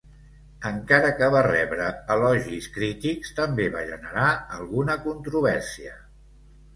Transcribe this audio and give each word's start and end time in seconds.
Encara 0.67 1.09
que 1.17 1.25
va 1.33 1.41
rebre 1.47 1.89
elogis 2.15 2.69
crítics, 2.77 3.33
també 3.41 3.67
va 3.75 3.83
generar 3.91 4.31
alguna 4.57 4.97
controvèrsia. 5.05 5.93